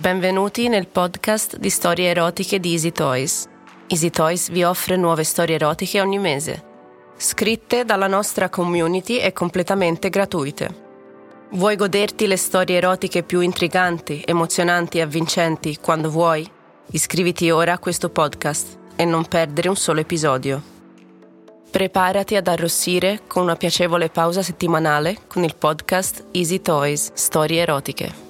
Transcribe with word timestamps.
Benvenuti 0.00 0.68
nel 0.68 0.86
podcast 0.86 1.56
di 1.56 1.70
storie 1.70 2.10
erotiche 2.10 2.60
di 2.60 2.70
Easy 2.70 2.92
Toys. 2.92 3.48
Easy 3.88 4.10
Toys 4.10 4.48
vi 4.48 4.62
offre 4.62 4.94
nuove 4.94 5.24
storie 5.24 5.56
erotiche 5.56 6.00
ogni 6.00 6.20
mese, 6.20 6.62
scritte 7.16 7.84
dalla 7.84 8.06
nostra 8.06 8.48
community 8.48 9.18
e 9.18 9.32
completamente 9.32 10.08
gratuite. 10.08 10.86
Vuoi 11.50 11.74
goderti 11.74 12.28
le 12.28 12.36
storie 12.36 12.76
erotiche 12.76 13.24
più 13.24 13.40
intriganti, 13.40 14.22
emozionanti 14.24 14.98
e 14.98 15.00
avvincenti 15.00 15.78
quando 15.80 16.10
vuoi? 16.10 16.48
Iscriviti 16.92 17.50
ora 17.50 17.72
a 17.72 17.78
questo 17.80 18.08
podcast 18.08 18.78
e 18.94 19.04
non 19.04 19.24
perdere 19.24 19.68
un 19.68 19.76
solo 19.76 19.98
episodio. 19.98 20.62
Preparati 21.72 22.36
ad 22.36 22.46
arrossire 22.46 23.22
con 23.26 23.42
una 23.42 23.56
piacevole 23.56 24.10
pausa 24.10 24.42
settimanale 24.42 25.22
con 25.26 25.42
il 25.42 25.56
podcast 25.56 26.26
Easy 26.30 26.62
Toys 26.62 27.10
Storie 27.14 27.62
erotiche. 27.62 28.27